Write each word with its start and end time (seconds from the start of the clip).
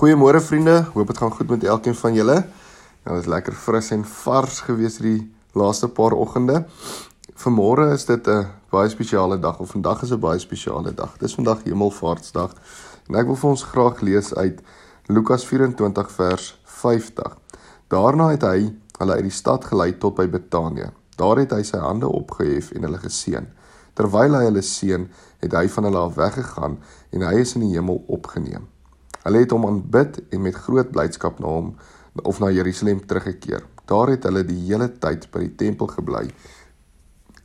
Goeiemôre 0.00 0.40
vriende, 0.40 0.86
hoop 0.94 1.06
dit 1.06 1.18
gaan 1.20 1.32
goed 1.32 1.48
met 1.48 1.64
elkeen 1.64 1.94
van 1.94 2.14
julle. 2.14 2.34
Nou 3.04 3.18
is 3.18 3.26
lekker 3.28 3.52
fris 3.52 3.90
en 3.92 4.04
vars 4.08 4.62
gewees 4.64 4.94
hierdie 4.96 5.26
laaste 5.52 5.90
paar 5.92 6.16
oggende. 6.16 6.62
Vanmôre 7.42 7.90
is 7.92 8.06
dit 8.08 8.28
'n 8.28 8.46
baie 8.72 8.88
spesiale 8.88 9.38
dag 9.38 9.58
of 9.60 9.70
vandag 9.76 10.02
is 10.02 10.12
'n 10.12 10.20
baie 10.20 10.38
spesiale 10.38 10.94
dag. 10.94 11.18
Dis 11.18 11.34
vandag 11.34 11.62
Hemelvaartsdag 11.64 12.54
en 13.08 13.14
ek 13.14 13.26
wil 13.26 13.36
vir 13.36 13.50
ons 13.50 13.62
graag 13.62 14.00
lees 14.00 14.34
uit 14.34 14.62
Lukas 15.06 15.44
24 15.44 16.10
vers 16.10 16.60
50. 16.64 17.36
Daarna 17.88 18.28
het 18.28 18.42
hy 18.42 18.74
hulle 18.98 19.12
uit 19.12 19.28
die 19.28 19.38
stad 19.40 19.64
gelei 19.64 19.98
tot 19.98 20.14
by 20.14 20.28
Betanië. 20.28 20.90
Daar 21.16 21.36
het 21.36 21.50
hy 21.50 21.62
sy 21.62 21.78
hande 21.78 22.08
opgehef 22.08 22.70
en 22.72 22.82
hulle 22.82 22.98
geseën. 22.98 23.46
Terwyl 23.94 24.34
hy 24.34 24.44
hulle 24.44 24.62
seën, 24.62 25.10
het 25.38 25.52
hy 25.52 25.68
van 25.68 25.84
hulle 25.84 25.98
af 25.98 26.14
weggegaan 26.14 26.78
en 27.10 27.20
hy 27.20 27.34
is 27.34 27.54
in 27.54 27.60
die 27.60 27.74
hemel 27.76 28.04
opgeneem. 28.08 28.79
Hulle 29.24 29.42
het 29.42 29.52
hom 29.52 29.66
aanbid 29.68 30.20
en 30.32 30.42
met 30.42 30.54
groot 30.54 30.90
blydskap 30.90 31.40
na 31.40 31.46
hom 31.46 31.74
of 32.22 32.40
na 32.40 32.50
Jerusalem 32.50 33.02
teruggekeer. 33.06 33.66
Daar 33.90 34.14
het 34.14 34.24
hulle 34.24 34.44
die 34.46 34.60
hele 34.68 34.88
tyd 35.02 35.28
by 35.32 35.44
die 35.44 35.54
tempel 35.64 35.90
gebly 35.92 36.28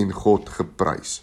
en 0.00 0.12
God 0.12 0.48
geprys. 0.52 1.20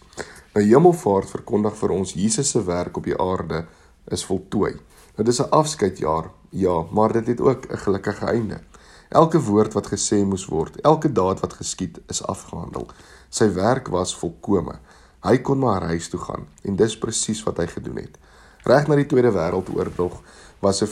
Nou 0.56 0.64
Hemelvaart 0.66 1.30
verkondig 1.30 1.76
vir 1.78 1.94
ons 1.94 2.16
Jesus 2.18 2.54
se 2.56 2.64
werk 2.66 2.98
op 2.98 3.06
die 3.06 3.18
aarde 3.18 3.66
is 4.10 4.26
voltooi. 4.26 4.74
Nou 5.18 5.26
dis 5.26 5.42
'n 5.42 5.52
afskeidjaar, 5.52 6.32
ja, 6.50 6.86
maar 6.92 7.14
dit 7.14 7.28
het 7.28 7.42
ook 7.42 7.70
'n 7.70 7.78
gelukkige 7.78 8.26
einde. 8.26 8.62
Elke 9.10 9.42
woord 9.42 9.74
wat 9.74 9.88
gesê 9.88 10.26
moes 10.26 10.46
word, 10.46 10.82
elke 10.82 11.12
daad 11.12 11.40
wat 11.40 11.54
geskied 11.54 12.00
is 12.08 12.24
afgehandel. 12.24 12.88
Sy 13.30 13.54
werk 13.54 13.88
was 13.88 14.16
volkome. 14.16 14.80
Hy 15.22 15.38
kon 15.38 15.60
maar 15.60 15.82
huis 15.82 16.10
toe 16.10 16.20
gaan 16.20 16.48
en 16.64 16.76
dis 16.76 16.98
presies 16.98 17.44
wat 17.44 17.58
hy 17.58 17.68
gedoen 17.68 17.96
het. 17.96 18.18
Reg 18.64 18.88
na 18.88 18.96
die 18.96 19.06
Tweede 19.06 19.32
Wêreldoorlog 19.32 20.22
was 20.60 20.82
'n 20.82 20.88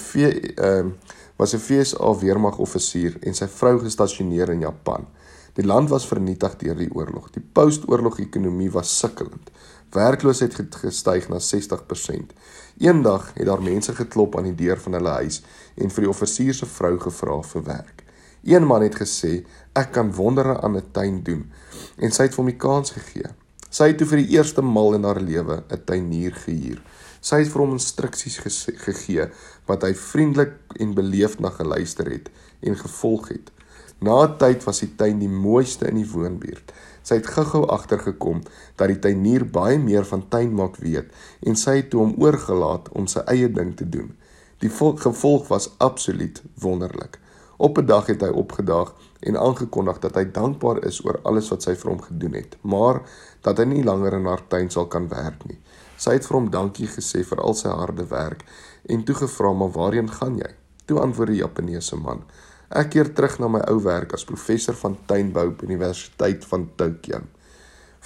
ehm 0.55 0.87
uh, 0.87 0.91
was 1.35 1.53
'n 1.53 1.59
FSA 1.59 2.13
weermagoffisier 2.19 3.17
en 3.21 3.33
sy 3.33 3.47
vrou 3.47 3.79
gestasioneer 3.79 4.49
in 4.49 4.59
Japan. 4.59 5.07
Die 5.53 5.65
land 5.65 5.89
was 5.89 6.07
vernietig 6.07 6.55
deur 6.55 6.75
die 6.75 6.93
oorlog. 6.93 7.29
Die 7.33 7.43
post-oorlog 7.53 8.19
ekonomie 8.19 8.71
was 8.71 8.97
sukkelend. 8.99 9.51
Werkloosheid 9.89 10.57
het 10.57 10.75
gestyg 10.75 11.29
na 11.29 11.39
60%. 11.39 12.33
Eendag 12.77 13.31
het 13.33 13.45
daar 13.45 13.61
mense 13.61 13.95
geklop 13.95 14.37
aan 14.37 14.51
die 14.51 14.55
deur 14.55 14.77
van 14.77 14.93
hulle 14.93 15.15
huis 15.23 15.41
en 15.75 15.89
vir 15.89 16.05
die 16.05 16.09
offisier 16.09 16.53
se 16.53 16.65
vrou 16.65 16.99
gevra 16.99 17.41
vir 17.41 17.63
werk. 17.63 18.03
Een 18.43 18.67
man 18.67 18.81
het 18.81 18.95
gesê, 18.95 19.45
"Ek 19.73 19.91
kan 19.91 20.13
wondere 20.13 20.61
aan 20.61 20.77
'n 20.77 20.91
tuin 20.91 21.23
doen." 21.23 21.51
En 21.97 22.11
sy 22.11 22.23
het 22.23 22.35
hom 22.35 22.45
die 22.45 22.55
kans 22.55 22.91
gegee. 22.91 23.33
Sy 23.69 23.87
het 23.87 23.97
toe 23.97 24.07
vir 24.07 24.17
die 24.17 24.37
eerste 24.37 24.61
maal 24.61 24.93
in 24.93 25.03
haar 25.03 25.21
lewe 25.21 25.63
'n 25.69 25.83
tuinier 25.85 26.33
gehuur. 26.33 26.81
Sy 27.21 27.41
het 27.41 27.51
vir 27.51 27.61
hom 27.61 27.75
instruksies 27.77 28.39
gegee 28.85 29.27
wat 29.67 29.83
hy 29.83 29.93
vriendelik 29.93 30.55
en 30.79 30.95
beleefd 30.97 31.39
na 31.39 31.49
geluister 31.49 32.09
het 32.11 32.29
en 32.61 32.77
gevolg 32.77 33.29
het. 33.29 33.51
Na 33.99 34.23
'n 34.23 34.37
tyd 34.37 34.63
was 34.63 34.79
die 34.79 34.95
tuin 34.95 35.19
die 35.19 35.29
mooiste 35.29 35.87
in 35.87 35.95
die 35.95 36.11
woonbuurt. 36.11 36.73
Sy 37.01 37.15
het 37.15 37.27
gou-gou 37.27 37.65
agtergekom 37.65 38.43
dat 38.75 38.87
die 38.87 38.99
tuinier 38.99 39.45
baie 39.45 39.79
meer 39.79 40.05
van 40.05 40.27
tuinmaak 40.29 40.75
weet 40.77 41.09
en 41.41 41.55
sy 41.55 41.75
het 41.81 41.93
hom 41.93 42.13
oorgelaat 42.17 42.89
om 42.89 43.07
sy 43.07 43.19
eie 43.25 43.49
ding 43.51 43.75
te 43.77 43.89
doen. 43.89 44.11
Die 44.59 44.69
gevolg 44.69 45.47
was 45.47 45.69
absoluut 45.77 46.41
wonderlik. 46.59 47.19
Op 47.57 47.77
'n 47.77 47.85
dag 47.85 48.05
het 48.05 48.21
hy 48.21 48.29
opgedaag 48.29 48.93
en 49.19 49.37
aangekondig 49.37 49.99
dat 49.99 50.15
hy 50.15 50.25
dankbaar 50.31 50.85
is 50.85 51.05
oor 51.05 51.19
alles 51.23 51.49
wat 51.49 51.63
sy 51.63 51.75
vir 51.75 51.89
hom 51.91 52.01
gedoen 52.01 52.33
het, 52.33 52.57
maar 52.61 53.01
dat 53.41 53.57
hy 53.57 53.63
nie 53.65 53.83
langer 53.83 54.13
in 54.13 54.25
haar 54.25 54.47
tuin 54.47 54.69
sal 54.69 54.87
kan 54.87 55.07
werk 55.07 55.45
nie. 55.45 55.57
Sy 55.97 56.13
het 56.17 56.27
vir 56.29 56.37
hom 56.37 56.49
dankie 56.53 56.87
gesê 56.93 57.23
vir 57.25 57.41
al 57.41 57.55
sy 57.57 57.71
harde 57.73 58.05
werk 58.11 58.43
en 58.85 59.03
toe 59.03 59.15
gevra 59.17 59.53
maar 59.57 59.73
waarheen 59.73 60.11
gaan 60.19 60.37
jy? 60.37 60.51
Toe 60.87 61.01
antwoord 61.01 61.33
die 61.33 61.41
Japaneese 61.41 61.97
man: 61.99 62.21
Ek 62.69 62.93
keer 62.93 63.09
terug 63.15 63.39
na 63.41 63.49
my 63.51 63.63
ou 63.71 63.79
werk 63.83 64.13
as 64.13 64.27
professor 64.27 64.77
van 64.77 64.97
tuinbou 65.09 65.49
by 65.57 65.65
Universiteit 65.65 66.45
van 66.45 66.69
Tokyo. 66.79 67.23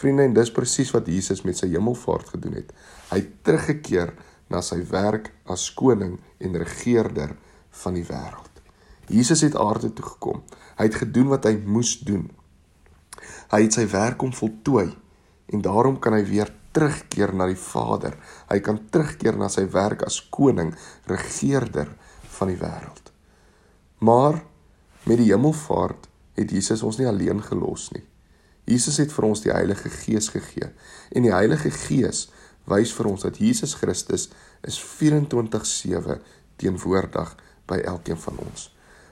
Vriende, 0.01 0.23
en 0.23 0.33
dis 0.33 0.53
presies 0.53 0.93
wat 0.95 1.09
Jesus 1.11 1.43
met 1.45 1.59
sy 1.59 1.67
hemelvaart 1.73 2.31
gedoen 2.35 2.55
het. 2.61 2.71
Hy 3.11 3.19
het 3.19 3.33
teruggekeer 3.45 4.13
na 4.49 4.61
sy 4.65 4.79
werk 4.89 5.29
as 5.45 5.67
koning 5.77 6.17
en 6.39 6.57
regerder 6.57 7.35
van 7.83 7.99
die 7.99 8.05
wêreld. 8.07 8.49
Jesus 9.11 9.43
het 9.43 9.57
aarde 9.59 9.91
toe 9.93 10.05
gekom. 10.05 10.41
Hy 10.79 10.87
het 10.87 11.01
gedoen 11.03 11.29
wat 11.33 11.45
hy 11.45 11.57
moes 11.65 11.97
doen. 12.07 12.29
Hy 13.51 13.65
het 13.65 13.75
sy 13.75 13.85
werk 13.91 14.23
om 14.23 14.33
voltooi 14.33 14.87
en 15.51 15.61
daarom 15.61 15.99
kan 15.99 16.15
hy 16.15 16.23
weer 16.25 16.53
terugkeer 16.71 17.33
na 17.35 17.47
die 17.49 17.59
Vader. 17.59 18.15
Hy 18.49 18.59
kan 18.63 18.79
terugkeer 18.91 19.37
na 19.39 19.49
sy 19.51 19.65
werk 19.73 20.05
as 20.07 20.21
koning, 20.33 20.73
regerder 21.09 21.91
van 22.37 22.51
die 22.51 22.59
wêreld. 22.59 23.11
Maar 24.01 24.41
met 25.05 25.19
die 25.21 25.31
hemelvaart 25.31 26.07
het 26.39 26.51
Jesus 26.51 26.83
ons 26.85 26.97
nie 26.97 27.07
alleen 27.09 27.41
gelos 27.43 27.89
nie. 27.95 28.03
Jesus 28.69 28.99
het 29.01 29.11
vir 29.13 29.27
ons 29.27 29.41
die 29.43 29.53
Heilige 29.53 29.89
Gees 29.89 30.29
gegee 30.33 30.69
en 31.11 31.25
die 31.25 31.33
Heilige 31.33 31.71
Gees 31.73 32.27
wys 32.69 32.93
vir 32.93 33.09
ons 33.09 33.25
dat 33.25 33.39
Jesus 33.41 33.73
Christus 33.79 34.29
is 34.67 34.77
24/7 34.79 36.21
teenwoordig 36.61 37.35
by 37.67 37.81
elkeen 37.93 38.17
van 38.17 38.37
ons. 38.45 38.69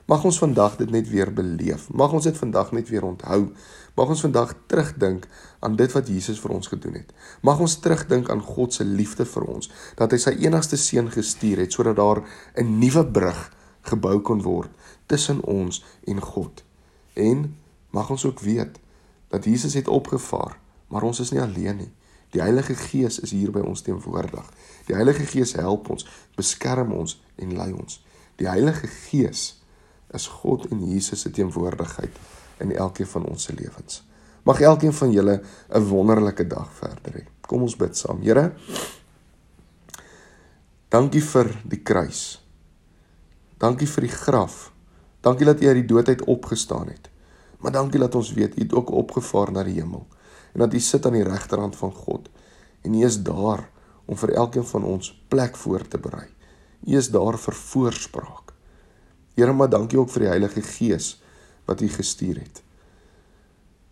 Mag 0.10 0.24
ons 0.26 0.40
vandag 0.42 0.80
dit 0.80 0.90
net 0.90 1.10
weer 1.10 1.30
beleef. 1.34 1.84
Mag 1.94 2.14
ons 2.18 2.24
dit 2.26 2.38
vandag 2.38 2.72
net 2.74 2.90
weer 2.90 3.04
onthou. 3.06 3.52
Mag 3.94 4.10
ons 4.10 4.22
vandag 4.26 4.56
terugdink 4.66 5.28
aan 5.60 5.76
dit 5.78 5.92
wat 5.94 6.08
Jesus 6.10 6.40
vir 6.42 6.56
ons 6.56 6.68
gedoen 6.72 6.96
het. 6.98 7.12
Mag 7.46 7.60
ons 7.62 7.76
terugdink 7.80 8.32
aan 8.34 8.42
God 8.42 8.74
se 8.74 8.86
liefde 8.86 9.28
vir 9.30 9.46
ons, 9.46 9.70
dat 10.02 10.10
hy 10.10 10.18
sy 10.18 10.34
enigste 10.48 10.80
seun 10.82 11.12
gestuur 11.14 11.62
het 11.62 11.78
sodat 11.78 12.00
daar 12.02 12.24
'n 12.58 12.80
nuwe 12.80 13.06
brug 13.06 13.52
gebou 13.82 14.20
kon 14.22 14.42
word 14.42 14.72
tussen 15.06 15.44
ons 15.46 15.84
en 16.08 16.22
God. 16.22 16.64
En 17.14 17.56
mag 17.90 18.10
ons 18.10 18.26
ook 18.26 18.40
weet 18.40 18.80
dat 19.30 19.46
Jesus 19.46 19.74
het 19.74 19.88
opgevaar, 19.88 20.58
maar 20.88 21.04
ons 21.04 21.20
is 21.20 21.32
nie 21.32 21.42
alleen 21.42 21.78
nie. 21.78 21.92
Die 22.30 22.42
Heilige 22.42 22.76
Gees 22.76 23.20
is 23.20 23.32
hier 23.32 23.52
by 23.52 23.60
ons 23.60 23.82
teenwoordig. 23.82 24.50
Die 24.86 24.96
Heilige 24.96 25.26
Gees 25.26 25.54
help 25.54 25.90
ons, 25.90 26.06
beskerm 26.36 26.92
ons 26.92 27.22
en 27.36 27.56
lei 27.56 27.72
ons. 27.74 28.06
Die 28.36 28.48
Heilige 28.48 28.88
Gees 28.88 29.59
is 30.14 30.28
God 30.28 30.68
en 30.72 30.84
Jesus 30.90 31.22
se 31.22 31.32
teenwoordigheid 31.32 32.16
in 32.60 32.76
elkeen 32.76 33.08
van 33.08 33.26
ons 33.26 33.44
se 33.44 33.54
lewens. 33.54 34.04
Mag 34.44 34.62
elkeen 34.62 34.94
van 34.94 35.12
julle 35.12 35.42
'n 35.70 35.84
wonderlike 35.84 36.48
dag 36.48 36.70
verder 36.74 37.14
hê. 37.14 37.24
Kom 37.42 37.62
ons 37.62 37.76
bid 37.76 37.98
saam. 37.98 38.22
Here, 38.22 38.54
dankie 40.90 41.22
vir 41.22 41.62
die 41.64 41.82
kruis. 41.84 42.42
Dankie 43.58 43.88
vir 43.88 44.02
die 44.02 44.16
graf. 44.16 44.72
Dankie 45.22 45.46
dat 45.46 45.62
U 45.62 45.68
uit 45.68 45.76
die 45.76 45.86
dood 45.86 46.08
uit 46.08 46.24
opgestaan 46.24 46.88
het. 46.88 47.10
Maar 47.60 47.72
dankie 47.72 48.00
dat 48.00 48.16
ons 48.16 48.34
weet 48.34 48.58
U 48.58 48.62
het 48.62 48.74
ook 48.74 48.92
opgevaar 48.92 49.52
na 49.52 49.64
die 49.64 49.74
hemel 49.74 50.08
en 50.54 50.60
dat 50.60 50.74
U 50.74 50.80
sit 50.80 51.06
aan 51.06 51.14
die 51.14 51.24
regterhand 51.24 51.76
van 51.76 51.92
God 51.92 52.30
en 52.82 52.94
U 52.94 53.06
is 53.06 53.22
daar 53.24 53.70
om 54.06 54.18
vir 54.18 54.34
elkeen 54.34 54.66
van 54.66 54.84
ons 54.84 55.12
plek 55.28 55.58
voor 55.58 55.88
te 55.88 55.98
berei. 55.98 56.28
U 56.88 56.98
is 56.98 57.10
daar 57.10 57.38
vir 57.38 57.54
voorspraak. 57.54 58.49
Here, 59.40 59.54
maar 59.54 59.70
dankie 59.72 60.00
ook 60.00 60.10
vir 60.12 60.26
die 60.26 60.34
Heilige 60.34 60.62
Gees 60.62 61.14
wat 61.70 61.80
U 61.82 61.88
gestuur 61.88 62.42
het. 62.42 62.58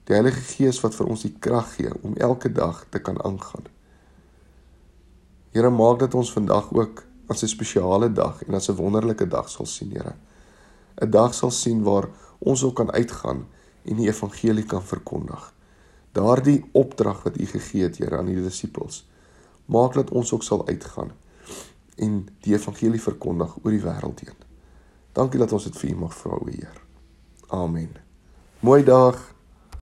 Die 0.09 0.15
Heilige 0.15 0.41
Gees 0.43 0.81
wat 0.83 0.95
vir 0.97 1.07
ons 1.07 1.23
die 1.23 1.31
krag 1.39 1.69
gee 1.77 1.93
om 2.03 2.17
elke 2.19 2.51
dag 2.51 2.81
te 2.91 2.99
kan 2.99 3.19
aangaan. 3.23 3.69
Here, 5.55 5.69
maak 5.71 6.01
dat 6.03 6.17
ons 6.19 6.33
vandag 6.35 6.67
ook 6.75 7.03
as 7.31 7.43
'n 7.43 7.47
spesiale 7.47 8.09
dag 8.11 8.43
en 8.43 8.53
as 8.59 8.67
'n 8.69 8.75
wonderlike 8.75 9.27
dag 9.27 9.49
sal 9.49 9.65
sien, 9.65 9.91
Here. 9.91 10.15
'n 11.01 11.11
Dag 11.11 11.33
sal 11.33 11.51
sien 11.51 11.83
waar 11.83 12.09
ons 12.39 12.63
ook 12.63 12.75
kan 12.75 12.91
uitgaan 12.91 13.47
en 13.83 13.95
die 13.95 14.07
evangelie 14.07 14.65
kan 14.65 14.83
verkondig. 14.83 15.53
Daardie 16.11 16.65
opdrag 16.71 17.23
wat 17.23 17.39
U 17.39 17.45
gegee 17.45 17.83
het, 17.83 17.97
Here, 17.97 18.17
aan 18.17 18.25
die 18.25 18.43
disippels. 18.43 19.07
Maak 19.65 19.93
dat 19.93 20.11
ons 20.11 20.33
ook 20.33 20.43
sal 20.43 20.67
uitgaan 20.67 21.11
en 21.95 22.27
die 22.39 22.53
evangelie 22.53 23.01
verkondig 23.01 23.55
oor 23.63 23.71
die 23.71 23.81
wêreld 23.81 24.19
heen. 24.19 24.46
Dankie 25.17 25.39
dat 25.41 25.51
ons 25.51 25.63
dit 25.65 25.77
vir 25.81 25.89
U 25.89 25.95
mag 26.03 26.13
vra, 26.13 26.37
o 26.37 26.45
Heer. 26.45 26.81
Amen. 27.49 27.95
Mooi 28.61 28.83
dag. 28.85 29.36